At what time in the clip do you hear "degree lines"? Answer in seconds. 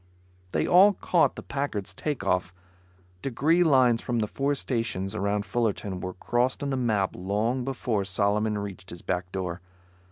3.21-4.01